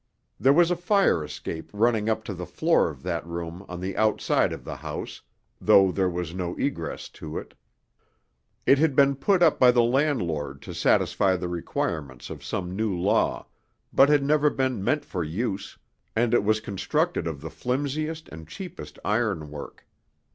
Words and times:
There 0.39 0.51
was 0.51 0.71
a 0.71 0.75
fire 0.75 1.23
escape 1.23 1.69
running 1.71 2.09
up 2.09 2.23
to 2.23 2.33
the 2.33 2.47
floor 2.47 2.89
of 2.89 3.03
that 3.03 3.23
room 3.23 3.63
on 3.69 3.79
the 3.79 3.95
outside 3.95 4.51
of 4.51 4.63
the 4.65 4.77
house, 4.77 5.21
though 5.61 5.91
there 5.91 6.09
was 6.09 6.33
no 6.33 6.55
egress 6.55 7.07
to 7.09 7.37
it. 7.37 7.53
It 8.65 8.79
had 8.79 8.95
been 8.95 9.15
put 9.15 9.43
up 9.43 9.59
by 9.59 9.69
the 9.69 9.83
landlord 9.83 10.59
to 10.63 10.73
satisfy 10.73 11.35
the 11.35 11.47
requirements 11.49 12.31
of 12.31 12.43
some 12.43 12.75
new 12.75 12.97
law; 12.97 13.45
but 13.93 14.09
had 14.09 14.23
never 14.23 14.49
been 14.49 14.83
meant 14.83 15.05
for 15.05 15.23
use, 15.23 15.77
and 16.15 16.33
it 16.33 16.43
was 16.43 16.61
constructed 16.61 17.27
of 17.27 17.39
the 17.41 17.51
flimsiest 17.51 18.27
and 18.29 18.47
cheapest 18.47 18.97
ironwork. 19.05 19.85